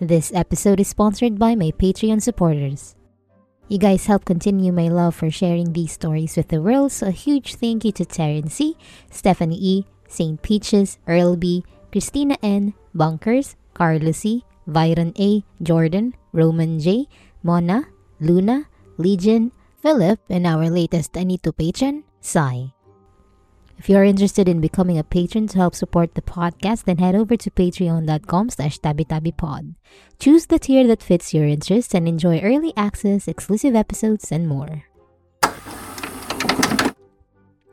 This 0.00 0.32
episode 0.32 0.80
is 0.80 0.88
sponsored 0.88 1.38
by 1.38 1.52
my 1.54 1.76
Patreon 1.76 2.24
supporters. 2.24 2.96
You 3.68 3.76
guys 3.76 4.08
help 4.08 4.24
continue 4.24 4.72
my 4.72 4.88
love 4.88 5.14
for 5.14 5.28
sharing 5.28 5.76
these 5.76 5.92
stories 5.92 6.40
with 6.40 6.48
the 6.48 6.62
world, 6.62 6.90
so 6.90 7.08
a 7.08 7.10
huge 7.12 7.56
thank 7.56 7.84
you 7.84 7.92
to 7.92 8.06
Terrence 8.08 8.54
C., 8.54 8.80
Stephanie 9.10 9.60
E., 9.60 9.84
St. 10.08 10.40
Peaches, 10.40 10.96
Earl 11.06 11.36
B., 11.36 11.64
Christina 11.92 12.40
N., 12.42 12.72
Bunkers, 12.94 13.56
Carlos 13.74 14.24
C., 14.24 14.42
Byron 14.66 15.12
A., 15.20 15.44
Jordan, 15.60 16.16
Roman 16.32 16.80
J., 16.80 17.04
Mona, 17.42 17.84
Luna, 18.20 18.72
Legion, 18.96 19.52
Philip, 19.84 20.18
and 20.30 20.46
our 20.46 20.70
latest 20.70 21.12
Anito 21.12 21.52
patron, 21.52 22.04
Sai. 22.22 22.72
If 23.80 23.88
you 23.88 23.96
are 23.96 24.04
interested 24.04 24.46
in 24.46 24.60
becoming 24.60 24.98
a 24.98 25.02
patron 25.02 25.46
to 25.48 25.56
help 25.56 25.74
support 25.74 26.12
the 26.12 26.20
podcast, 26.20 26.84
then 26.84 26.98
head 26.98 27.14
over 27.14 27.34
to 27.34 27.50
patreon.com 27.50 28.50
slash 28.50 28.78
tabitabipod. 28.78 29.74
Choose 30.18 30.44
the 30.44 30.58
tier 30.58 30.86
that 30.86 31.02
fits 31.02 31.32
your 31.32 31.46
interest 31.46 31.94
and 31.94 32.06
enjoy 32.06 32.40
early 32.40 32.74
access, 32.76 33.26
exclusive 33.26 33.74
episodes, 33.74 34.30
and 34.30 34.46
more. 34.46 34.84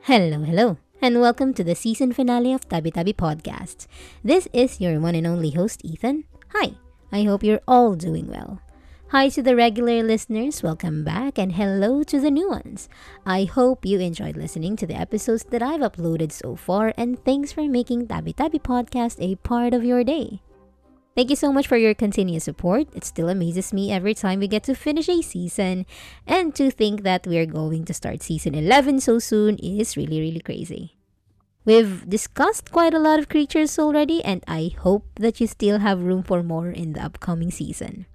Hello, 0.08 0.48
hello, 0.48 0.78
and 1.02 1.20
welcome 1.20 1.54
to 1.54 1.62
the 1.66 1.76
season 1.76 2.14
finale 2.14 2.53
of 2.53 2.70
Tabi 2.70 2.92
Tabi 2.92 3.12
Podcast. 3.12 3.88
This 4.23 4.48
is 4.53 4.80
your 4.80 5.02
one 5.02 5.14
and 5.14 5.28
only 5.28 5.52
host, 5.52 5.84
Ethan. 5.84 6.23
Hi, 6.55 6.80
I 7.12 7.23
hope 7.23 7.44
you're 7.44 7.67
all 7.67 7.95
doing 7.95 8.31
well. 8.31 8.62
Hi 9.11 9.29
to 9.29 9.41
the 9.41 9.55
regular 9.55 10.03
listeners, 10.03 10.61
welcome 10.61 11.05
back, 11.05 11.39
and 11.39 11.53
hello 11.53 12.03
to 12.03 12.20
the 12.20 12.29
new 12.29 12.49
ones. 12.49 12.89
I 13.25 13.45
hope 13.45 13.85
you 13.85 14.02
enjoyed 14.02 14.35
listening 14.35 14.75
to 14.75 14.85
the 14.85 14.99
episodes 14.99 15.45
that 15.45 15.63
I've 15.63 15.80
uploaded 15.80 16.33
so 16.33 16.57
far, 16.57 16.91
and 16.97 17.16
thanks 17.23 17.53
for 17.53 17.63
making 17.70 18.07
Tabi 18.07 18.33
Tabi 18.33 18.59
Podcast 18.59 19.16
a 19.23 19.39
part 19.47 19.73
of 19.73 19.85
your 19.85 20.03
day. 20.03 20.41
Thank 21.16 21.30
you 21.30 21.38
so 21.38 21.53
much 21.53 21.67
for 21.67 21.77
your 21.77 21.93
continuous 21.93 22.43
support. 22.43 22.91
It 22.93 23.05
still 23.05 23.30
amazes 23.30 23.71
me 23.71 23.94
every 23.94 24.14
time 24.14 24.41
we 24.41 24.49
get 24.49 24.64
to 24.64 24.75
finish 24.75 25.08
a 25.08 25.21
season, 25.21 25.86
and 26.27 26.53
to 26.55 26.69
think 26.69 27.03
that 27.03 27.25
we're 27.25 27.47
going 27.47 27.86
to 27.86 27.94
start 27.94 28.21
season 28.21 28.55
11 28.55 28.99
so 28.99 29.19
soon 29.19 29.55
is 29.59 29.95
really, 29.95 30.19
really 30.19 30.42
crazy. 30.42 30.97
We've 31.64 32.03
discussed 32.09 32.73
quite 32.73 32.94
a 32.94 32.99
lot 32.99 33.19
of 33.19 33.30
creatures 33.30 33.80
already, 33.80 34.21
and 34.25 34.44
I 34.49 34.75
hope 34.77 35.08
that 35.16 35.39
you 35.39 35.47
still 35.47 35.80
have 35.80 36.03
room 36.03 36.23
for 36.23 36.44
more 36.44 36.67
in 36.67 36.92
the 36.92 37.05
upcoming 37.05 37.52
season. 37.52 38.05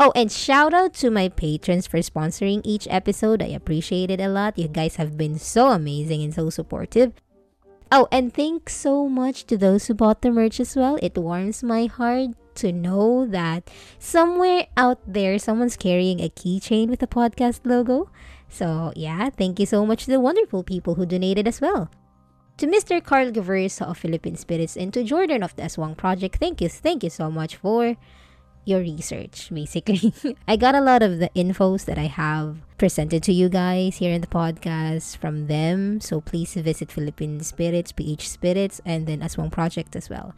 Oh, 0.00 0.12
and 0.14 0.30
shout 0.30 0.74
out 0.74 0.94
to 0.94 1.10
my 1.10 1.28
patrons 1.28 1.86
for 1.86 1.98
sponsoring 1.98 2.60
each 2.64 2.88
episode. 2.90 3.42
I 3.42 3.54
appreciate 3.54 4.10
it 4.10 4.20
a 4.20 4.28
lot. 4.28 4.58
You 4.58 4.68
guys 4.68 4.96
have 4.96 5.16
been 5.16 5.38
so 5.38 5.70
amazing 5.70 6.22
and 6.22 6.34
so 6.34 6.50
supportive. 6.50 7.12
Oh, 7.92 8.08
and 8.10 8.34
thanks 8.34 8.74
so 8.74 9.08
much 9.08 9.46
to 9.46 9.56
those 9.56 9.86
who 9.86 9.94
bought 9.94 10.22
the 10.22 10.32
merch 10.32 10.58
as 10.58 10.74
well. 10.74 10.98
It 11.00 11.16
warms 11.16 11.62
my 11.62 11.86
heart 11.86 12.30
to 12.56 12.72
know 12.72 13.26
that 13.26 13.70
somewhere 13.98 14.66
out 14.76 14.98
there 15.06 15.38
someone's 15.38 15.76
carrying 15.76 16.20
a 16.20 16.28
keychain 16.28 16.88
with 16.88 17.02
a 17.02 17.06
podcast 17.06 17.60
logo. 17.64 18.10
So, 18.48 18.92
yeah, 18.96 19.30
thank 19.30 19.60
you 19.60 19.66
so 19.66 19.86
much 19.86 20.04
to 20.04 20.10
the 20.10 20.20
wonderful 20.20 20.64
people 20.64 20.96
who 20.96 21.06
donated 21.06 21.46
as 21.46 21.60
well. 21.60 21.88
To 22.58 22.66
Mr. 22.66 23.02
Carl 23.02 23.30
Gaversa 23.30 23.82
of 23.82 23.98
Philippine 23.98 24.36
Spirits 24.36 24.76
and 24.76 24.92
to 24.94 25.02
Jordan 25.02 25.42
of 25.42 25.54
the 25.56 25.62
Aswang 25.62 25.96
Project, 25.96 26.36
thank 26.38 26.60
you, 26.60 26.68
thank 26.68 27.02
you 27.02 27.10
so 27.10 27.30
much 27.30 27.56
for 27.56 27.96
your 28.64 28.80
research 28.80 29.50
basically. 29.52 30.12
I 30.48 30.56
got 30.56 30.74
a 30.74 30.80
lot 30.80 31.02
of 31.02 31.18
the 31.18 31.30
infos 31.34 31.84
that 31.84 31.98
i 31.98 32.06
have 32.06 32.56
presented 32.78 33.22
to 33.22 33.32
you 33.32 33.48
guys 33.48 33.96
here 33.96 34.12
in 34.12 34.20
the 34.20 34.26
podcast 34.26 35.16
from 35.18 35.46
them. 35.46 36.00
So 36.00 36.20
please 36.20 36.54
visit 36.54 36.90
philippine 36.90 37.40
spirits 37.40 37.92
ph 37.92 38.28
spirits 38.28 38.80
and 38.84 39.06
then 39.06 39.20
aswang 39.20 39.52
project 39.52 39.96
as 39.96 40.08
well. 40.08 40.34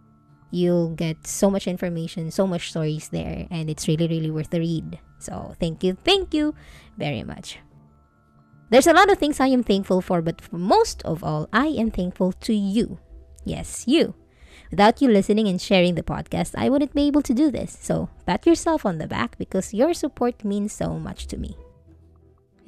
You'll 0.51 0.95
get 0.95 1.27
so 1.27 1.51
much 1.51 1.67
information 1.67 2.31
so 2.31 2.47
much 2.47 2.71
stories 2.71 3.09
there 3.09 3.47
and 3.51 3.71
it's 3.71 3.89
really 3.89 4.09
really 4.09 4.31
worth 4.31 4.51
the 4.51 4.61
read. 4.61 4.99
So 5.19 5.55
thank 5.61 5.83
you 5.83 5.97
thank 6.05 6.35
you 6.35 6.55
very 6.99 7.23
much. 7.23 7.59
There's 8.71 8.89
a 8.89 8.93
lot 8.93 9.11
of 9.11 9.19
things 9.19 9.39
i 9.41 9.47
am 9.47 9.63
thankful 9.63 10.01
for 10.01 10.21
but 10.23 10.43
most 10.53 11.03
of 11.05 11.23
all 11.23 11.49
i 11.53 11.67
am 11.69 11.91
thankful 11.91 12.33
to 12.47 12.55
you. 12.55 12.99
Yes 13.45 13.85
you 13.87 14.15
Without 14.71 15.01
you 15.01 15.09
listening 15.09 15.49
and 15.49 15.61
sharing 15.61 15.95
the 15.95 16.03
podcast, 16.03 16.55
I 16.57 16.69
wouldn't 16.69 16.95
be 16.95 17.07
able 17.07 17.23
to 17.23 17.35
do 17.35 17.51
this. 17.51 17.77
So 17.81 18.09
pat 18.27 18.47
yourself 18.47 18.85
on 18.85 18.99
the 18.99 19.07
back 19.07 19.39
because 19.39 19.75
your 19.75 19.95
support 19.95 20.45
means 20.45 20.73
so 20.73 20.99
much 20.99 21.27
to 21.29 21.37
me. 21.37 21.57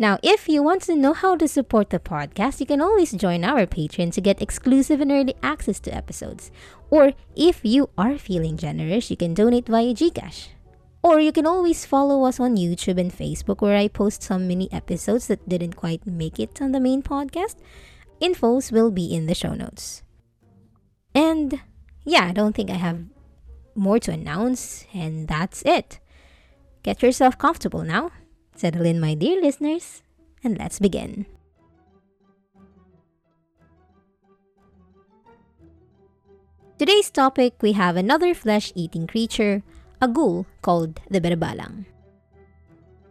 Now, 0.00 0.18
if 0.22 0.48
you 0.48 0.62
want 0.62 0.82
to 0.82 0.94
know 0.94 1.12
how 1.12 1.34
to 1.36 1.48
support 1.48 1.90
the 1.90 1.98
podcast, 1.98 2.60
you 2.60 2.66
can 2.66 2.80
always 2.80 3.10
join 3.10 3.42
our 3.42 3.66
Patreon 3.66 4.12
to 4.12 4.20
get 4.20 4.40
exclusive 4.40 5.00
and 5.00 5.10
early 5.10 5.34
access 5.42 5.80
to 5.80 5.94
episodes. 5.94 6.52
Or 6.88 7.14
if 7.34 7.64
you 7.64 7.90
are 7.98 8.16
feeling 8.16 8.56
generous, 8.56 9.10
you 9.10 9.16
can 9.16 9.34
donate 9.34 9.66
via 9.66 9.92
Gcash. 9.92 10.50
Or 11.02 11.18
you 11.18 11.32
can 11.32 11.46
always 11.46 11.84
follow 11.84 12.24
us 12.24 12.38
on 12.38 12.56
YouTube 12.56 12.98
and 12.98 13.12
Facebook 13.12 13.60
where 13.60 13.76
I 13.76 13.88
post 13.88 14.22
some 14.22 14.46
mini 14.46 14.70
episodes 14.72 15.26
that 15.26 15.48
didn't 15.48 15.74
quite 15.74 16.06
make 16.06 16.38
it 16.38 16.62
on 16.62 16.70
the 16.70 16.80
main 16.80 17.02
podcast. 17.02 17.56
Infos 18.22 18.70
will 18.70 18.92
be 18.92 19.12
in 19.12 19.26
the 19.26 19.34
show 19.34 19.54
notes. 19.54 20.02
And 21.12 21.60
yeah, 22.04 22.26
I 22.26 22.32
don't 22.32 22.54
think 22.54 22.70
I 22.70 22.74
have 22.74 23.00
more 23.74 23.98
to 24.00 24.10
announce, 24.10 24.84
and 24.92 25.28
that's 25.28 25.62
it. 25.62 26.00
Get 26.82 27.02
yourself 27.02 27.38
comfortable 27.38 27.82
now. 27.82 28.10
Settle 28.54 28.84
in, 28.84 29.00
my 29.00 29.14
dear 29.14 29.40
listeners, 29.40 30.02
and 30.42 30.58
let's 30.58 30.78
begin. 30.78 31.26
Today's 36.78 37.10
topic, 37.10 37.58
we 37.60 37.72
have 37.72 37.96
another 37.96 38.34
flesh 38.34 38.72
eating 38.74 39.06
creature, 39.06 39.62
a 40.00 40.06
ghoul 40.06 40.46
called 40.62 41.00
the 41.10 41.20
Berbalang. 41.20 41.86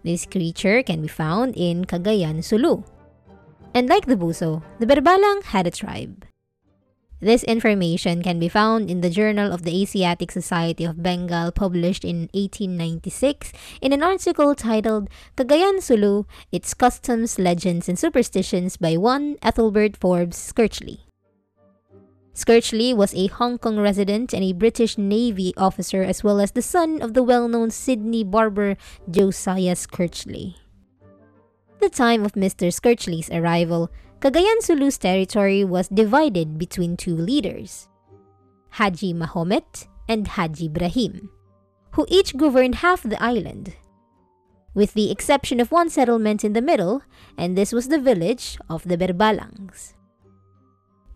This 0.04 0.26
creature 0.26 0.84
can 0.84 1.02
be 1.02 1.12
found 1.12 1.56
in 1.56 1.84
Cagayan, 1.84 2.44
Sulu. 2.44 2.84
And 3.74 3.90
like 3.90 4.06
the 4.06 4.16
Buso, 4.16 4.64
the 4.80 4.88
Berbalang 4.88 5.44
had 5.44 5.68
a 5.68 5.72
tribe. 5.72 6.24
This 7.20 7.44
information 7.46 8.22
can 8.22 8.38
be 8.38 8.48
found 8.48 8.92
in 8.92 9.02
the 9.02 9.10
Journal 9.10 9.52
of 9.52 9.64
the 9.64 9.82
Asiatic 9.82 10.32
Society 10.32 10.86
of 10.86 11.02
Bengal 11.02 11.52
published 11.52 12.06
in 12.06 12.30
1896 12.38 13.52
in 13.82 13.92
an 13.92 14.04
article 14.04 14.54
titled 14.54 15.10
Cagayan 15.36 15.82
Sulu, 15.82 16.26
Its 16.52 16.76
Customs, 16.76 17.40
Legends, 17.40 17.90
and 17.90 17.98
Superstitions 17.98 18.78
by 18.78 18.98
one 18.98 19.36
Ethelbert 19.42 19.98
Forbes 19.98 20.38
Skertchly. 20.38 21.10
Skertchly 22.36 22.96
was 22.96 23.16
a 23.16 23.34
Hong 23.34 23.58
Kong 23.58 23.80
resident 23.80 24.32
and 24.32 24.44
a 24.44 24.54
British 24.54 24.96
Navy 24.96 25.56
officer 25.58 26.04
as 26.04 26.24
well 26.24 26.40
as 26.40 26.52
the 26.52 26.62
son 26.62 27.02
of 27.02 27.16
the 27.16 27.24
well-known 27.24 27.72
Sydney 27.72 28.24
barber 28.24 28.78
Josiah 29.10 29.74
Skertchly. 29.74 30.54
The 31.80 31.90
time 31.90 32.24
of 32.24 32.34
Mr. 32.34 32.70
Skertchly's 32.70 33.32
arrival, 33.32 33.90
Cagayan 34.20 34.62
Sulu's 34.62 34.98
territory 34.98 35.64
was 35.64 35.88
divided 35.90 36.58
between 36.58 36.98
two 36.98 37.16
leaders, 37.16 37.88
Haji 38.72 39.14
Mahomet 39.14 39.88
and 40.10 40.28
Haji 40.28 40.66
Ibrahim, 40.66 41.30
who 41.92 42.06
each 42.10 42.36
governed 42.36 42.82
half 42.82 43.04
the 43.04 43.22
island, 43.22 43.76
with 44.74 44.94
the 44.96 45.12
exception 45.12 45.60
of 45.60 45.72
one 45.72 45.90
settlement 45.90 46.44
in 46.44 46.54
the 46.54 46.66
middle, 46.66 47.04
and 47.38 47.56
this 47.56 47.72
was 47.72 47.90
the 47.90 48.02
village 48.02 48.58
of 48.70 48.84
the 48.90 48.98
Berbalangs. 48.98 49.94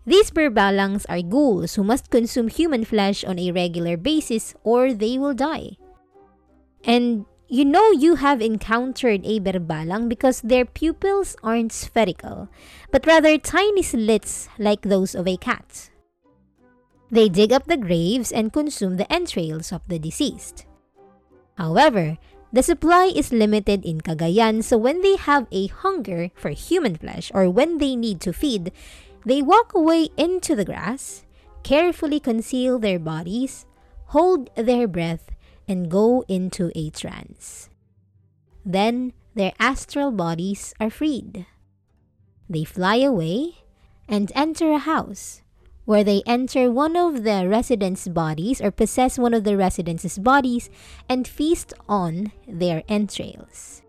These 0.06 0.30
Berbalangs 0.30 1.04
are 1.08 1.22
ghouls 1.22 1.74
who 1.74 1.82
must 1.82 2.10
consume 2.10 2.48
human 2.48 2.84
flesh 2.84 3.24
on 3.24 3.38
a 3.38 3.50
regular 3.50 3.96
basis 3.96 4.54
or 4.62 4.94
they 4.94 5.18
will 5.18 5.34
die. 5.34 5.78
And 6.84 7.26
you 7.52 7.68
know 7.68 7.92
you 7.92 8.16
have 8.16 8.40
encountered 8.40 9.20
a 9.28 9.36
berbalang 9.36 10.08
because 10.08 10.40
their 10.40 10.64
pupils 10.64 11.36
aren't 11.44 11.68
spherical, 11.68 12.48
but 12.88 13.04
rather 13.04 13.36
tiny 13.36 13.84
slits 13.84 14.48
like 14.56 14.80
those 14.88 15.12
of 15.12 15.28
a 15.28 15.36
cat. 15.36 15.92
They 17.12 17.28
dig 17.28 17.52
up 17.52 17.68
the 17.68 17.76
graves 17.76 18.32
and 18.32 18.56
consume 18.56 18.96
the 18.96 19.04
entrails 19.12 19.68
of 19.68 19.84
the 19.84 20.00
deceased. 20.00 20.64
However, 21.60 22.16
the 22.56 22.64
supply 22.64 23.12
is 23.12 23.36
limited 23.36 23.84
in 23.84 24.00
Cagayan, 24.00 24.64
so 24.64 24.80
when 24.80 25.04
they 25.04 25.20
have 25.20 25.44
a 25.52 25.68
hunger 25.68 26.32
for 26.32 26.56
human 26.56 26.96
flesh 26.96 27.30
or 27.34 27.52
when 27.52 27.76
they 27.76 27.96
need 27.96 28.24
to 28.24 28.32
feed, 28.32 28.72
they 29.26 29.44
walk 29.44 29.76
away 29.76 30.08
into 30.16 30.56
the 30.56 30.64
grass, 30.64 31.28
carefully 31.62 32.18
conceal 32.18 32.78
their 32.78 32.98
bodies, 32.98 33.66
hold 34.16 34.48
their 34.56 34.88
breath, 34.88 35.28
and 35.72 35.88
go 35.90 36.22
into 36.28 36.70
a 36.76 36.90
trance. 36.90 37.72
Then 38.64 39.16
their 39.34 39.56
astral 39.58 40.12
bodies 40.12 40.74
are 40.78 40.92
freed. 40.92 41.46
They 42.48 42.64
fly 42.64 43.00
away 43.00 43.64
and 44.06 44.30
enter 44.36 44.70
a 44.70 44.84
house 44.84 45.40
where 45.84 46.04
they 46.04 46.22
enter 46.26 46.70
one 46.70 46.94
of 46.94 47.24
the 47.24 47.48
residents' 47.48 48.06
bodies 48.06 48.60
or 48.60 48.70
possess 48.70 49.18
one 49.18 49.34
of 49.34 49.44
the 49.44 49.56
residents' 49.56 50.18
bodies 50.18 50.70
and 51.08 51.26
feast 51.26 51.72
on 51.88 52.30
their 52.46 52.84
entrails. 52.88 53.82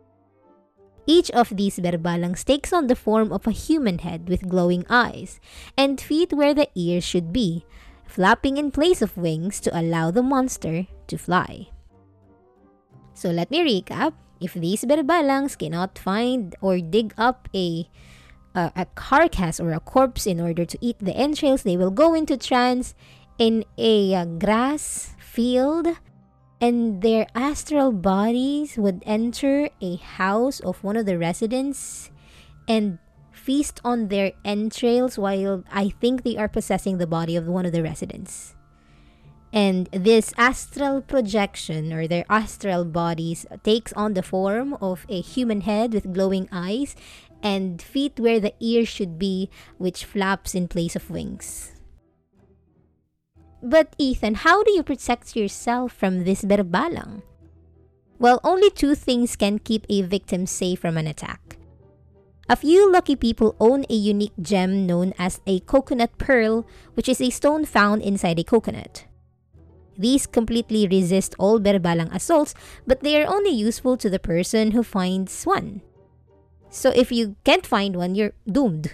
Each 1.05 1.29
of 1.31 1.51
these 1.55 1.77
berbalangs 1.77 2.45
takes 2.45 2.71
on 2.71 2.87
the 2.87 2.95
form 2.95 3.31
of 3.31 3.45
a 3.45 3.51
human 3.51 3.99
head 3.99 4.29
with 4.29 4.47
glowing 4.47 4.87
eyes 4.89 5.39
and 5.77 5.99
feet 5.99 6.31
where 6.31 6.55
the 6.55 6.69
ears 6.73 7.03
should 7.03 7.33
be, 7.33 7.65
flapping 8.07 8.55
in 8.55 8.71
place 8.71 9.01
of 9.01 9.17
wings 9.17 9.59
to 9.59 9.77
allow 9.77 10.09
the 10.11 10.23
monster 10.23 10.87
to 11.07 11.17
fly. 11.17 11.72
So 13.13 13.29
let 13.29 13.51
me 13.51 13.61
recap. 13.61 14.13
If 14.41 14.53
these 14.53 14.83
berbalangs 14.83 15.57
cannot 15.57 15.97
find 15.97 16.55
or 16.59 16.79
dig 16.79 17.13
up 17.17 17.47
a 17.55 17.87
uh, 18.55 18.69
a 18.75 18.85
carcass 18.93 19.59
or 19.59 19.73
a 19.73 19.79
corpse 19.79 20.27
in 20.27 20.39
order 20.39 20.65
to 20.65 20.77
eat 20.81 20.99
the 20.99 21.15
entrails, 21.15 21.63
they 21.63 21.77
will 21.77 21.89
go 21.89 22.13
into 22.13 22.37
trance 22.37 22.93
in 23.39 23.65
a 23.77 24.13
uh, 24.13 24.25
grass 24.25 25.15
field 25.17 25.87
and 26.61 27.01
their 27.01 27.27
astral 27.35 27.91
bodies 27.91 28.77
would 28.77 29.01
enter 29.05 29.69
a 29.81 29.95
house 29.97 30.59
of 30.61 30.83
one 30.83 30.95
of 30.95 31.05
the 31.05 31.17
residents 31.17 32.11
and 32.67 32.99
feast 33.31 33.81
on 33.83 34.07
their 34.07 34.31
entrails 34.45 35.17
while 35.17 35.63
I 35.71 35.89
think 35.99 36.23
they 36.23 36.37
are 36.37 36.47
possessing 36.47 36.99
the 36.99 37.07
body 37.07 37.35
of 37.35 37.47
one 37.47 37.65
of 37.65 37.73
the 37.73 37.83
residents. 37.83 38.55
And 39.53 39.87
this 39.93 40.33
astral 40.35 41.01
projection 41.01 41.93
or 41.93 42.07
their 42.07 42.25
astral 42.27 42.85
bodies 42.85 43.45
takes 43.63 43.93
on 43.93 44.15
the 44.15 44.25
form 44.25 44.73
of 44.81 45.05
a 45.07 45.21
human 45.21 45.61
head 45.61 45.93
with 45.93 46.11
glowing 46.11 46.49
eyes 46.51 46.95
and 47.43 47.79
feet 47.79 48.19
where 48.19 48.39
the 48.39 48.55
ears 48.59 48.89
should 48.89 49.19
be, 49.19 49.51
which 49.77 50.05
flaps 50.05 50.55
in 50.55 50.67
place 50.67 50.95
of 50.95 51.11
wings. 51.11 51.73
But 53.61 53.95
Ethan, 53.99 54.41
how 54.41 54.63
do 54.63 54.71
you 54.71 54.81
protect 54.81 55.35
yourself 55.35 55.93
from 55.93 56.23
this 56.23 56.43
berbalang? 56.43 57.21
Well, 58.17 58.41
only 58.43 58.71
two 58.71 58.95
things 58.95 59.35
can 59.35 59.59
keep 59.59 59.85
a 59.87 60.01
victim 60.01 60.47
safe 60.47 60.79
from 60.79 60.97
an 60.97 61.05
attack. 61.05 61.57
A 62.49 62.55
few 62.55 62.91
lucky 62.91 63.15
people 63.15 63.55
own 63.59 63.85
a 63.89 63.93
unique 63.93 64.35
gem 64.41 64.87
known 64.87 65.13
as 65.19 65.39
a 65.45 65.59
coconut 65.61 66.17
pearl, 66.17 66.65
which 66.95 67.07
is 67.07 67.21
a 67.21 67.29
stone 67.29 67.65
found 67.65 68.01
inside 68.01 68.39
a 68.39 68.43
coconut. 68.43 69.05
These 69.97 70.25
completely 70.27 70.87
resist 70.87 71.35
all 71.37 71.59
berbalang 71.59 72.13
assaults, 72.13 72.53
but 72.87 73.01
they 73.01 73.21
are 73.21 73.29
only 73.29 73.51
useful 73.51 73.97
to 73.97 74.09
the 74.09 74.19
person 74.19 74.71
who 74.71 74.83
finds 74.83 75.43
one. 75.45 75.81
So 76.69 76.89
if 76.95 77.11
you 77.11 77.35
can't 77.43 77.65
find 77.65 77.95
one, 77.95 78.15
you're 78.15 78.33
doomed. 78.49 78.91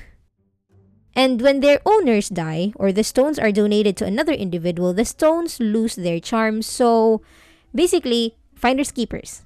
And 1.15 1.41
when 1.41 1.59
their 1.59 1.79
owners 1.85 2.29
die 2.29 2.73
or 2.75 2.91
the 2.91 3.03
stones 3.03 3.39
are 3.39 3.51
donated 3.51 3.97
to 3.97 4.05
another 4.05 4.33
individual, 4.33 4.93
the 4.93 5.05
stones 5.05 5.59
lose 5.59 5.95
their 5.95 6.19
charm. 6.19 6.61
So 6.61 7.21
basically, 7.73 8.35
finders 8.55 8.91
keepers. 8.91 9.43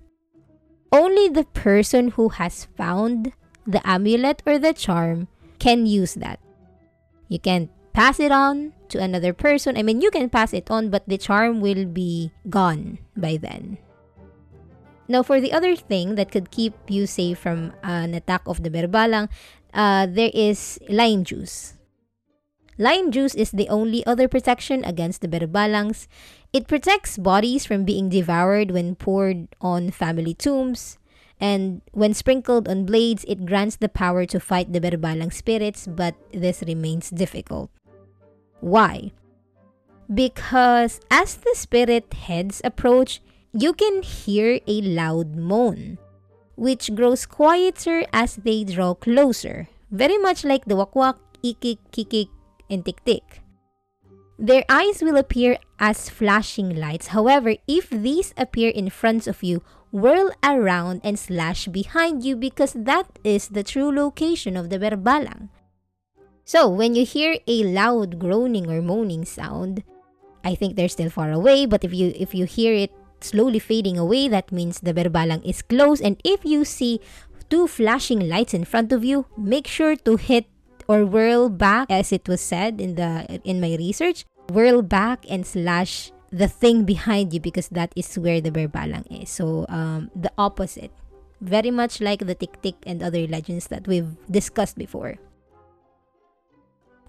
Only 0.91 1.29
the 1.29 1.45
person 1.45 2.09
who 2.09 2.29
has 2.29 2.65
found 2.77 3.33
the 3.65 3.81
amulet 3.87 4.43
or 4.45 4.59
the 4.59 4.73
charm 4.73 5.27
can 5.57 5.85
use 5.85 6.13
that. 6.15 6.39
You 7.29 7.39
can't 7.39 7.71
pass 7.93 8.19
it 8.19 8.31
on 8.31 8.73
to 8.89 8.99
another 8.99 9.33
person. 9.33 9.77
I 9.77 9.83
mean, 9.83 10.01
you 10.01 10.11
can 10.11 10.29
pass 10.29 10.53
it 10.53 10.69
on, 10.69 10.89
but 10.89 11.07
the 11.07 11.17
charm 11.17 11.61
will 11.61 11.85
be 11.85 12.31
gone 12.49 12.99
by 13.15 13.37
then. 13.37 13.77
Now, 15.07 15.21
for 15.21 15.39
the 15.39 15.53
other 15.53 15.75
thing 15.75 16.15
that 16.15 16.31
could 16.31 16.51
keep 16.51 16.73
you 16.87 17.05
safe 17.05 17.37
from 17.37 17.73
an 17.83 18.13
attack 18.13 18.41
of 18.47 18.63
the 18.63 18.69
berbalang, 18.69 19.29
uh, 19.73 20.07
there 20.07 20.31
is 20.33 20.79
lime 20.89 21.23
juice. 21.23 21.75
Lime 22.77 23.11
juice 23.11 23.35
is 23.35 23.51
the 23.51 23.69
only 23.69 24.03
other 24.05 24.27
protection 24.27 24.83
against 24.83 25.21
the 25.21 25.27
berbalangs. 25.27 26.07
It 26.51 26.67
protects 26.67 27.17
bodies 27.17 27.65
from 27.65 27.85
being 27.85 28.09
devoured 28.09 28.71
when 28.71 28.95
poured 28.95 29.47
on 29.61 29.91
family 29.91 30.33
tombs, 30.33 30.97
and 31.39 31.81
when 31.91 32.13
sprinkled 32.13 32.67
on 32.67 32.85
blades, 32.85 33.25
it 33.27 33.45
grants 33.45 33.75
the 33.75 33.89
power 33.89 34.25
to 34.25 34.39
fight 34.39 34.73
the 34.73 34.81
berbalang 34.81 35.33
spirits, 35.33 35.85
but 35.85 36.15
this 36.31 36.63
remains 36.65 37.11
difficult. 37.11 37.69
Why? 38.63 39.11
Because 40.07 41.03
as 41.11 41.35
the 41.35 41.51
spirit 41.51 42.13
heads 42.15 42.63
approach, 42.63 43.19
you 43.51 43.75
can 43.75 44.01
hear 44.03 44.63
a 44.65 44.79
loud 44.79 45.35
moan, 45.35 45.99
which 46.55 46.95
grows 46.95 47.25
quieter 47.27 48.07
as 48.15 48.39
they 48.39 48.63
draw 48.63 48.95
closer, 48.95 49.67
very 49.91 50.17
much 50.17 50.47
like 50.47 50.63
the 50.63 50.79
wakwak, 50.79 51.19
ikik, 51.43 51.83
kikik, 51.91 52.31
and 52.71 52.87
tik-tik. 52.87 53.43
Their 54.39 54.63
eyes 54.69 55.03
will 55.03 55.17
appear 55.17 55.59
as 55.77 56.07
flashing 56.07 56.73
lights. 56.73 57.11
However, 57.11 57.59
if 57.67 57.89
these 57.91 58.33
appear 58.37 58.71
in 58.71 58.89
front 58.89 59.27
of 59.27 59.43
you, 59.43 59.61
whirl 59.91 60.31
around 60.41 61.01
and 61.03 61.19
slash 61.19 61.67
behind 61.67 62.23
you 62.23 62.35
because 62.35 62.73
that 62.73 63.19
is 63.23 63.49
the 63.49 63.61
true 63.61 63.91
location 63.91 64.55
of 64.55 64.71
the 64.71 64.79
berbalang. 64.79 65.52
So, 66.45 66.67
when 66.67 66.95
you 66.95 67.05
hear 67.05 67.39
a 67.47 67.63
loud 67.63 68.19
groaning 68.19 68.69
or 68.69 68.81
moaning 68.81 69.23
sound, 69.23 69.83
I 70.43 70.55
think 70.55 70.75
they're 70.75 70.91
still 70.91 71.09
far 71.09 71.31
away, 71.31 71.65
but 71.65 71.83
if 71.83 71.93
you 71.93 72.11
if 72.19 72.35
you 72.35 72.45
hear 72.45 72.73
it 72.75 72.91
slowly 73.23 73.59
fading 73.59 73.97
away, 73.97 74.27
that 74.27 74.51
means 74.51 74.83
the 74.83 74.93
berbalang 74.93 75.39
is 75.47 75.63
close 75.63 76.03
and 76.03 76.19
if 76.27 76.43
you 76.43 76.67
see 76.67 76.99
two 77.47 77.67
flashing 77.67 78.27
lights 78.27 78.53
in 78.53 78.67
front 78.67 78.91
of 78.91 79.03
you, 79.07 79.25
make 79.39 79.67
sure 79.67 79.95
to 79.95 80.19
hit 80.19 80.45
or 80.87 81.07
whirl 81.07 81.47
back 81.47 81.87
as 81.87 82.11
it 82.11 82.27
was 82.27 82.43
said 82.43 82.83
in 82.83 82.99
the 82.99 83.23
in 83.47 83.63
my 83.63 83.79
research, 83.79 84.27
whirl 84.51 84.83
back 84.83 85.23
and 85.31 85.47
slash 85.47 86.11
the 86.33 86.51
thing 86.51 86.83
behind 86.83 87.31
you 87.31 87.39
because 87.39 87.69
that 87.69 87.93
is 87.95 88.19
where 88.19 88.41
the 88.41 88.51
berbalang 88.51 89.07
is. 89.07 89.29
So 89.29 89.65
um, 89.69 90.11
the 90.11 90.31
opposite. 90.37 90.91
Very 91.43 91.71
much 91.71 91.99
like 91.99 92.23
the 92.23 92.35
Tik 92.35 92.63
Tik 92.63 92.75
and 92.87 93.03
other 93.03 93.27
legends 93.27 93.67
that 93.67 93.83
we've 93.83 94.15
discussed 94.31 94.79
before. 94.79 95.19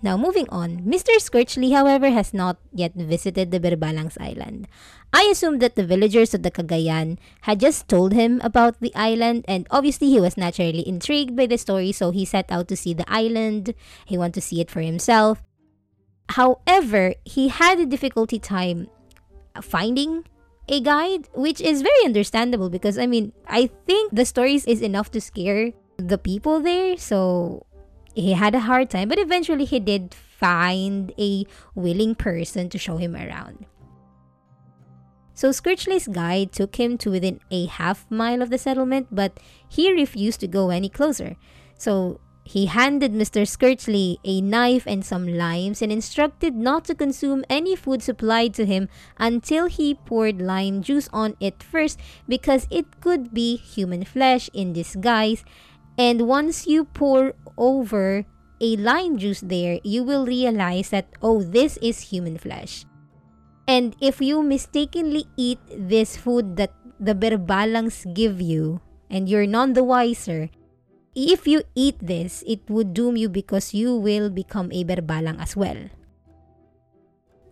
Now, 0.05 0.21
moving 0.21 0.45
on, 0.53 0.85
Mr. 0.85 1.17
Skertchly, 1.17 1.73
however, 1.73 2.13
has 2.13 2.37
not 2.37 2.61
yet 2.77 2.93
visited 2.93 3.49
the 3.49 3.59
Berbalangs 3.59 4.21
Island. 4.21 4.69
I 5.17 5.25
assume 5.33 5.65
that 5.65 5.81
the 5.81 5.87
villagers 5.89 6.37
of 6.37 6.45
the 6.45 6.51
Cagayan 6.53 7.17
had 7.49 7.65
just 7.65 7.89
told 7.89 8.13
him 8.13 8.37
about 8.45 8.85
the 8.85 8.93
island, 8.93 9.49
and 9.49 9.67
obviously 9.71 10.13
he 10.13 10.21
was 10.21 10.37
naturally 10.37 10.87
intrigued 10.87 11.33
by 11.33 11.49
the 11.49 11.57
story, 11.57 11.91
so 11.91 12.11
he 12.11 12.29
set 12.29 12.53
out 12.53 12.69
to 12.69 12.77
see 12.77 12.93
the 12.93 13.09
island. 13.09 13.73
He 14.05 14.21
wanted 14.21 14.35
to 14.35 14.45
see 14.45 14.61
it 14.61 14.71
for 14.71 14.85
himself. 14.85 15.41
However, 16.37 17.17
he 17.25 17.49
had 17.49 17.81
a 17.81 17.89
difficulty 17.89 18.39
time 18.39 18.93
finding 19.65 20.29
a 20.69 20.85
guide, 20.85 21.33
which 21.33 21.65
is 21.65 21.81
very 21.81 22.05
understandable 22.05 22.69
because 22.69 23.01
I 23.01 23.09
mean, 23.09 23.33
I 23.49 23.73
think 23.89 24.13
the 24.13 24.29
stories 24.29 24.69
is 24.69 24.85
enough 24.85 25.11
to 25.17 25.21
scare 25.25 25.73
the 25.97 26.21
people 26.21 26.61
there, 26.61 26.99
so 27.01 27.65
he 28.15 28.33
had 28.33 28.55
a 28.55 28.61
hard 28.61 28.91
time, 28.91 29.09
but 29.09 29.19
eventually 29.19 29.65
he 29.65 29.81
did 29.81 30.15
find 30.15 31.13
a 31.19 31.45
willing 31.75 32.15
person 32.15 32.69
to 32.71 32.79
show 32.79 32.97
him 32.97 33.15
around. 33.15 33.67
So 35.35 35.51
Skertchly's 35.51 36.07
guide 36.07 36.53
took 36.53 36.77
him 36.77 36.97
to 36.99 37.11
within 37.11 37.41
a 37.51 37.67
half 37.67 38.07
mile 38.09 38.41
of 38.41 38.51
the 38.51 38.59
settlement, 38.59 39.09
but 39.11 39.41
he 39.69 39.93
refused 39.93 40.41
to 40.41 40.47
go 40.47 40.71
any 40.71 40.89
closer. 40.89 41.35
So 41.77 42.21
he 42.45 42.67
handed 42.67 43.13
Mr. 43.13 43.43
Skertchly 43.43 44.19
a 44.23 44.41
knife 44.41 44.87
and 44.87 45.05
some 45.05 45.27
limes 45.27 45.81
and 45.81 45.91
instructed 45.91 46.55
not 46.55 46.85
to 46.85 46.95
consume 46.95 47.43
any 47.49 47.75
food 47.75 48.03
supplied 48.03 48.53
to 48.55 48.67
him 48.67 48.89
until 49.19 49.67
he 49.67 49.95
poured 49.95 50.43
lime 50.43 50.83
juice 50.83 51.09
on 51.13 51.37
it 51.41 51.63
first 51.63 51.99
because 52.29 52.69
it 52.71 53.01
could 53.01 53.33
be 53.33 53.57
human 53.57 54.05
flesh 54.05 54.51
in 54.53 54.75
disguise. 54.75 55.43
And 55.99 56.27
once 56.27 56.67
you 56.67 56.85
pour 56.85 57.35
over 57.57 58.27
a 58.61 58.77
lime 58.77 59.19
juice 59.19 59.41
there, 59.41 59.79
you 59.85 60.03
will 60.03 60.27
realize 60.27 60.91
that, 60.91 61.07
oh, 61.23 61.43
this 61.43 61.77
is 61.79 62.11
human 62.11 62.39
flesh. 62.39 62.85
And 63.69 63.97
if 64.01 64.21
you 64.21 64.43
mistakenly 64.43 65.27
eat 65.37 65.59
this 65.71 66.17
food 66.17 66.57
that 66.57 66.73
the 67.01 67.15
berbalangs 67.15 68.05
give 68.15 68.41
you, 68.41 68.81
and 69.09 69.29
you're 69.29 69.47
none 69.47 69.73
the 69.73 69.85
wiser, 69.85 70.51
if 71.15 71.47
you 71.47 71.63
eat 71.75 71.97
this, 72.03 72.43
it 72.47 72.61
would 72.69 72.93
doom 72.93 73.17
you 73.17 73.29
because 73.29 73.73
you 73.73 73.95
will 73.95 74.31
become 74.31 74.71
a 74.73 74.85
berbalang 74.85 75.41
as 75.41 75.57
well. 75.57 75.79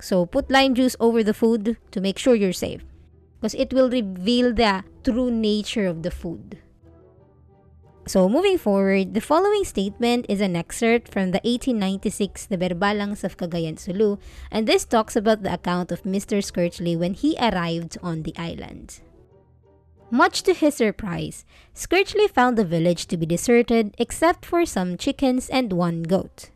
So 0.01 0.27
put 0.27 0.51
lime 0.51 0.75
juice 0.75 0.97
over 0.99 1.23
the 1.23 1.35
food 1.35 1.79
to 1.93 2.01
make 2.01 2.19
sure 2.19 2.35
you're 2.35 2.53
safe. 2.53 2.83
Because 3.39 3.55
it 3.55 3.73
will 3.73 3.89
reveal 3.89 4.53
the 4.53 4.83
true 5.05 5.31
nature 5.31 5.87
of 5.87 6.03
the 6.03 6.11
food. 6.11 6.59
So 8.07 8.29
moving 8.29 8.59
forward, 8.59 9.15
the 9.15 9.21
following 9.21 9.65
statement 9.65 10.27
is 10.29 10.41
an 10.41 10.57
excerpt 10.57 11.09
from 11.09 11.31
the 11.31 11.41
1896 11.45 12.47
The 12.47 12.59
Berbalangs 12.59 13.23
of 13.23 13.37
Cagayan 13.37 13.79
Sulu, 13.79 14.17
and 14.51 14.67
this 14.67 14.85
talks 14.85 15.15
about 15.15 15.43
the 15.43 15.55
account 15.55 15.93
of 15.93 16.03
Mr. 16.03 16.43
Skertchly 16.43 16.99
when 16.99 17.15
he 17.15 17.37
arrived 17.39 17.97
on 18.03 18.25
the 18.25 18.35
island. 18.37 19.01
Much 20.11 20.43
to 20.43 20.53
his 20.53 20.75
surprise, 20.75 21.47
Skertchly 21.75 22.29
found 22.29 22.59
the 22.59 22.67
village 22.67 23.07
to 23.07 23.17
be 23.17 23.25
deserted 23.25 23.95
except 23.99 24.45
for 24.45 24.67
some 24.67 24.99
chickens 24.99 25.49
and 25.49 25.73
one 25.73 26.03
goat. 26.03 26.51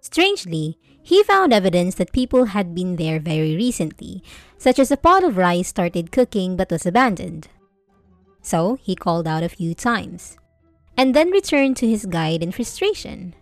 Strangely, 0.00 0.78
he 1.02 1.22
found 1.22 1.52
evidence 1.52 1.96
that 1.96 2.12
people 2.12 2.46
had 2.46 2.74
been 2.74 2.96
there 2.96 3.20
very 3.20 3.54
recently, 3.54 4.22
such 4.56 4.78
as 4.78 4.90
a 4.90 4.96
pot 4.96 5.22
of 5.22 5.36
rice 5.36 5.68
started 5.68 6.10
cooking 6.10 6.56
but 6.56 6.70
was 6.70 6.86
abandoned. 6.86 7.48
So 8.46 8.78
he 8.80 8.94
called 8.94 9.26
out 9.26 9.42
a 9.42 9.48
few 9.48 9.74
times, 9.74 10.38
and 10.96 11.16
then 11.16 11.34
returned 11.34 11.76
to 11.78 11.88
his 11.88 12.06
guide 12.06 12.44
in 12.44 12.52
frustration. 12.52 13.34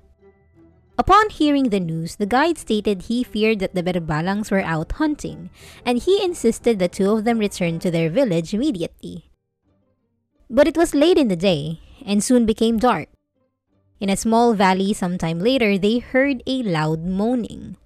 Upon 0.97 1.29
hearing 1.29 1.69
the 1.69 1.79
news, 1.79 2.17
the 2.17 2.25
guide 2.25 2.57
stated 2.57 3.03
he 3.03 3.23
feared 3.23 3.59
that 3.59 3.75
the 3.75 3.83
Berbalangs 3.83 4.51
were 4.51 4.65
out 4.65 4.93
hunting, 4.93 5.51
and 5.85 5.99
he 5.99 6.25
insisted 6.25 6.79
the 6.79 6.89
two 6.89 7.13
of 7.13 7.25
them 7.25 7.39
return 7.39 7.81
to 7.81 7.91
their 7.91 8.09
village 8.09 8.55
immediately. 8.55 9.29
But 10.49 10.69
it 10.69 10.77
was 10.77 10.95
late 10.95 11.19
in 11.19 11.29
the 11.29 11.37
day, 11.37 11.81
and 12.07 12.25
soon 12.25 12.47
became 12.47 12.79
dark. 12.79 13.11
In 14.01 14.09
a 14.09 14.17
small 14.17 14.55
valley 14.55 14.95
sometime 14.95 15.39
later, 15.39 15.77
they 15.77 15.99
heard 15.99 16.43
a 16.47 16.63
loud 16.63 17.05
moaning. 17.05 17.77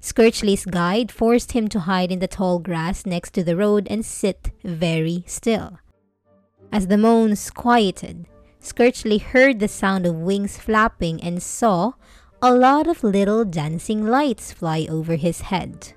Skertchly's 0.00 0.64
guide 0.64 1.12
forced 1.12 1.52
him 1.52 1.68
to 1.68 1.80
hide 1.80 2.10
in 2.10 2.20
the 2.20 2.32
tall 2.32 2.58
grass 2.60 3.04
next 3.04 3.34
to 3.34 3.44
the 3.44 3.56
road 3.56 3.86
and 3.90 4.06
sit 4.06 4.52
very 4.64 5.22
still. 5.26 5.76
As 6.72 6.86
the 6.86 6.96
moans 6.96 7.50
quieted, 7.50 8.26
Skertchly 8.58 9.20
heard 9.20 9.60
the 9.60 9.68
sound 9.68 10.06
of 10.06 10.14
wings 10.16 10.56
flapping 10.56 11.22
and 11.22 11.42
saw 11.42 11.92
a 12.40 12.54
lot 12.54 12.86
of 12.86 13.04
little 13.04 13.44
dancing 13.44 14.06
lights 14.06 14.52
fly 14.52 14.86
over 14.88 15.16
his 15.16 15.42
head. 15.52 15.92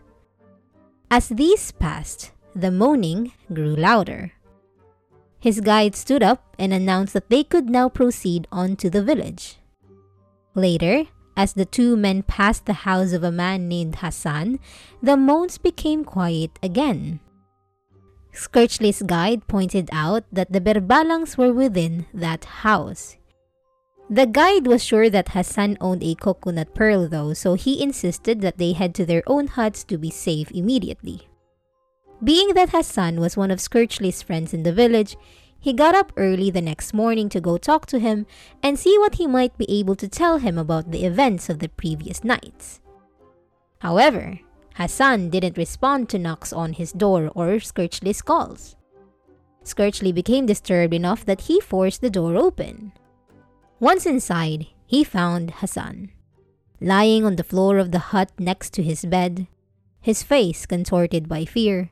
As 1.10 1.30
these 1.30 1.72
passed, 1.72 2.32
the 2.54 2.72
moaning 2.72 3.32
grew 3.54 3.76
louder. 3.76 4.34
His 5.40 5.62
guide 5.62 5.96
stood 5.96 6.22
up 6.22 6.56
and 6.60 6.74
announced 6.74 7.14
that 7.14 7.30
they 7.30 7.44
could 7.44 7.70
now 7.70 7.88
proceed 7.88 8.48
on 8.52 8.76
to 8.78 8.90
the 8.90 9.04
village. 9.04 9.58
Later, 10.56 11.06
as 11.38 11.54
the 11.54 11.66
two 11.66 11.96
men 11.96 12.24
passed 12.24 12.66
the 12.66 12.84
house 12.88 13.14
of 13.14 13.24
a 13.24 13.32
man 13.32 13.68
named 13.68 13.98
Hassan, 13.98 14.60
the 15.02 15.16
moans 15.16 15.58
became 15.58 16.04
quiet 16.04 16.52
again. 16.64 17.20
Skertchly's 18.36 19.02
guide 19.02 19.48
pointed 19.48 19.90
out 19.92 20.26
that 20.32 20.52
the 20.52 20.60
Berbalangs 20.60 21.38
were 21.38 21.54
within 21.54 22.06
that 22.14 22.46
house. 22.68 23.18
The 24.10 24.28
guide 24.28 24.68
was 24.68 24.84
sure 24.84 25.10
that 25.10 25.30
Hassan 25.30 25.78
owned 25.82 26.04
a 26.04 26.14
coconut 26.14 26.76
pearl 26.76 27.08
though, 27.08 27.34
so 27.34 27.56
he 27.56 27.82
insisted 27.82 28.42
that 28.42 28.58
they 28.58 28.74
head 28.74 28.94
to 28.96 29.06
their 29.06 29.24
own 29.26 29.48
huts 29.48 29.84
to 29.86 29.98
be 29.98 30.12
safe 30.12 30.52
immediately. 30.52 31.28
Being 32.24 32.54
that 32.54 32.70
Hassan 32.70 33.20
was 33.20 33.36
one 33.36 33.52
of 33.52 33.60
Skertchly's 33.60 34.22
friends 34.22 34.54
in 34.54 34.64
the 34.64 34.74
village, 34.74 35.18
he 35.60 35.74
got 35.74 35.96
up 35.96 36.14
early 36.16 36.52
the 36.52 36.62
next 36.62 36.94
morning 36.94 37.30
to 37.30 37.42
go 37.42 37.58
talk 37.58 37.88
to 37.88 38.00
him 38.00 38.28
and 38.62 38.78
see 38.78 38.98
what 39.00 39.16
he 39.16 39.26
might 39.26 39.58
be 39.58 39.66
able 39.80 39.96
to 39.96 40.08
tell 40.08 40.38
him 40.38 40.60
about 40.60 40.92
the 40.92 41.06
events 41.06 41.50
of 41.50 41.60
the 41.60 41.70
previous 41.70 42.24
nights. 42.24 42.82
However, 43.80 44.40
Hassan 44.76 45.30
didn't 45.30 45.58
respond 45.58 46.10
to 46.10 46.20
knocks 46.20 46.52
on 46.52 46.74
his 46.74 46.92
door 46.92 47.32
or 47.34 47.60
Skertchly's 47.64 48.22
calls. 48.22 48.76
Skertchly 49.64 50.14
became 50.14 50.46
disturbed 50.46 50.94
enough 50.94 51.26
that 51.26 51.48
he 51.48 51.62
forced 51.62 52.02
the 52.02 52.10
door 52.10 52.36
open. 52.36 52.92
Once 53.80 54.06
inside, 54.06 54.68
he 54.86 55.04
found 55.04 55.64
Hassan, 55.64 56.12
lying 56.82 57.24
on 57.24 57.38
the 57.38 57.44
floor 57.44 57.78
of 57.78 57.92
the 57.92 58.12
hut 58.12 58.32
next 58.38 58.74
to 58.74 58.84
his 58.84 59.06
bed, 59.06 59.48
his 60.02 60.24
face 60.24 60.66
contorted 60.66 61.30
by 61.30 61.46
fear, 61.46 61.90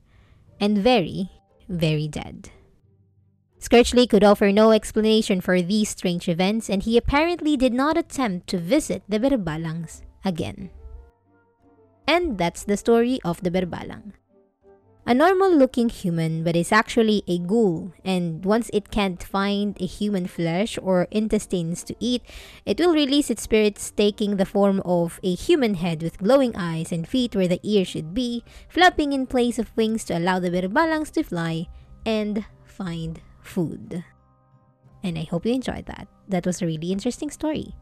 and 0.59 0.77
very, 0.77 1.31
very 1.69 2.07
dead. 2.07 2.51
Skertchly 3.59 4.09
could 4.09 4.25
offer 4.25 4.51
no 4.51 4.71
explanation 4.71 5.39
for 5.39 5.61
these 5.61 5.87
strange 5.87 6.27
events, 6.27 6.69
and 6.69 6.83
he 6.83 6.97
apparently 6.97 7.55
did 7.55 7.73
not 7.73 7.97
attempt 7.97 8.47
to 8.47 8.57
visit 8.57 9.03
the 9.07 9.19
Berbalangs 9.19 10.03
again. 10.25 10.69
And 12.07 12.37
that's 12.37 12.63
the 12.63 12.77
story 12.77 13.19
of 13.23 13.41
the 13.41 13.51
Berbalang 13.51 14.13
a 15.05 15.13
normal 15.13 15.53
looking 15.53 15.89
human 15.89 16.43
but 16.43 16.55
is 16.55 16.71
actually 16.71 17.23
a 17.27 17.37
ghoul. 17.37 17.91
And 18.05 18.43
once 18.45 18.69
it 18.73 18.89
can't 18.89 19.21
find 19.21 19.75
a 19.81 19.85
human 19.85 20.27
flesh 20.27 20.79
or 20.81 21.07
intestines 21.11 21.83
to 21.83 21.95
eat 21.99 22.21
it 22.65 22.79
will 22.79 22.93
release 22.93 23.29
its 23.29 23.43
spirits 23.43 23.91
taking 23.91 24.37
the 24.37 24.45
form 24.45 24.81
of 24.85 25.19
a 25.23 25.35
human 25.35 25.75
head 25.75 26.01
with 26.01 26.19
glowing 26.19 26.55
eyes 26.55 26.91
and 26.91 27.07
feet 27.07 27.35
where 27.35 27.47
the 27.47 27.59
ears 27.63 27.89
should 27.89 28.13
be 28.13 28.43
flapping 28.69 29.11
in 29.11 29.27
place 29.27 29.59
of 29.59 29.75
wings 29.75 30.05
to 30.05 30.17
allow 30.17 30.39
the 30.39 30.49
berbalangs 30.49 31.11
to 31.11 31.23
fly 31.23 31.67
and 32.05 32.45
find 32.63 33.21
food. 33.41 34.03
And 35.03 35.17
i 35.17 35.23
hope 35.23 35.45
you 35.45 35.53
enjoyed 35.53 35.85
that. 35.87 36.07
That 36.29 36.45
was 36.45 36.61
a 36.61 36.65
really 36.65 36.91
interesting 36.93 37.29
story 37.29 37.75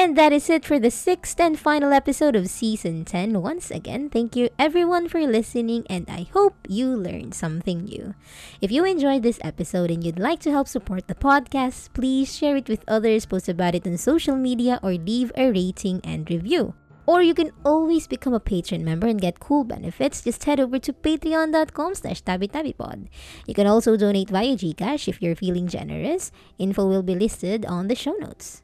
and 0.00 0.16
that 0.16 0.32
is 0.32 0.48
it 0.48 0.64
for 0.64 0.78
the 0.78 0.90
sixth 0.90 1.38
and 1.38 1.60
final 1.60 1.92
episode 1.92 2.34
of 2.34 2.48
Season 2.48 3.04
10. 3.04 3.42
Once 3.42 3.70
again, 3.70 4.08
thank 4.08 4.34
you 4.34 4.48
everyone 4.58 5.10
for 5.10 5.20
listening, 5.20 5.84
and 5.90 6.08
I 6.08 6.24
hope 6.32 6.56
you 6.66 6.88
learned 6.96 7.34
something 7.34 7.84
new. 7.84 8.14
If 8.62 8.72
you 8.72 8.86
enjoyed 8.86 9.22
this 9.22 9.38
episode 9.44 9.90
and 9.90 10.02
you'd 10.02 10.18
like 10.18 10.40
to 10.40 10.50
help 10.50 10.68
support 10.68 11.06
the 11.06 11.14
podcast, 11.14 11.92
please 11.92 12.34
share 12.34 12.56
it 12.56 12.66
with 12.66 12.80
others, 12.88 13.26
post 13.26 13.50
about 13.50 13.74
it 13.74 13.86
on 13.86 13.98
social 13.98 14.36
media, 14.36 14.80
or 14.82 14.96
leave 14.96 15.32
a 15.36 15.52
rating 15.52 16.00
and 16.02 16.24
review. 16.30 16.72
Or 17.04 17.20
you 17.20 17.34
can 17.34 17.52
always 17.62 18.06
become 18.06 18.32
a 18.32 18.40
patron 18.40 18.82
member 18.82 19.06
and 19.06 19.20
get 19.20 19.38
cool 19.38 19.64
benefits. 19.64 20.24
Just 20.24 20.44
head 20.44 20.60
over 20.60 20.78
to 20.78 20.94
patreon.com 20.94 21.94
slash 21.94 22.22
tabitabipod. 22.22 23.08
You 23.46 23.52
can 23.52 23.66
also 23.66 23.98
donate 23.98 24.30
via 24.30 24.56
Gcash 24.56 25.08
if 25.08 25.20
you're 25.20 25.36
feeling 25.36 25.68
generous. 25.68 26.32
Info 26.56 26.88
will 26.88 27.02
be 27.02 27.14
listed 27.14 27.66
on 27.66 27.88
the 27.88 27.94
show 27.94 28.16
notes. 28.16 28.62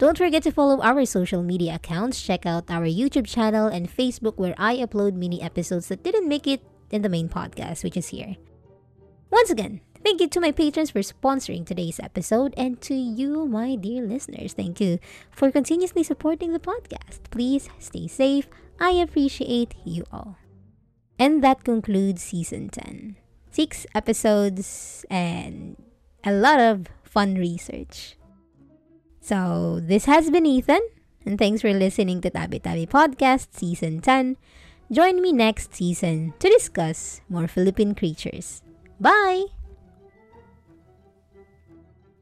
Don't 0.00 0.16
forget 0.16 0.42
to 0.44 0.50
follow 0.50 0.80
our 0.80 1.04
social 1.04 1.42
media 1.42 1.74
accounts, 1.76 2.24
check 2.24 2.46
out 2.46 2.72
our 2.72 2.88
YouTube 2.88 3.28
channel 3.28 3.68
and 3.68 3.84
Facebook 3.84 4.40
where 4.40 4.54
I 4.56 4.80
upload 4.80 5.12
mini 5.12 5.42
episodes 5.42 5.88
that 5.88 6.02
didn't 6.02 6.26
make 6.26 6.46
it 6.46 6.64
in 6.88 7.02
the 7.02 7.12
main 7.12 7.28
podcast, 7.28 7.84
which 7.84 7.98
is 7.98 8.08
here. 8.08 8.40
Once 9.28 9.50
again, 9.50 9.82
thank 10.02 10.22
you 10.22 10.28
to 10.28 10.40
my 10.40 10.52
patrons 10.52 10.88
for 10.88 11.00
sponsoring 11.04 11.66
today's 11.66 12.00
episode 12.00 12.54
and 12.56 12.80
to 12.80 12.94
you, 12.94 13.44
my 13.44 13.76
dear 13.76 14.00
listeners. 14.00 14.54
Thank 14.54 14.80
you 14.80 15.00
for 15.30 15.52
continuously 15.52 16.02
supporting 16.02 16.54
the 16.54 16.64
podcast. 16.64 17.28
Please 17.30 17.68
stay 17.78 18.08
safe. 18.08 18.48
I 18.80 18.92
appreciate 19.04 19.74
you 19.84 20.04
all. 20.10 20.38
And 21.18 21.44
that 21.44 21.62
concludes 21.62 22.22
season 22.22 22.70
10. 22.70 23.16
Six 23.50 23.84
episodes 23.94 25.04
and 25.10 25.76
a 26.24 26.32
lot 26.32 26.58
of 26.58 26.88
fun 27.04 27.34
research. 27.34 28.16
So, 29.20 29.80
this 29.80 30.06
has 30.06 30.30
been 30.30 30.46
Ethan, 30.46 30.80
and 31.24 31.38
thanks 31.38 31.60
for 31.60 31.72
listening 31.72 32.20
to 32.22 32.30
Tabi 32.30 32.58
Tabi 32.58 32.86
Podcast 32.86 33.52
Season 33.52 34.00
10. 34.00 34.36
Join 34.90 35.22
me 35.22 35.32
next 35.32 35.74
season 35.74 36.34
to 36.40 36.48
discuss 36.48 37.20
more 37.28 37.46
Philippine 37.46 37.94
creatures. 37.94 38.62
Bye! 38.98 39.59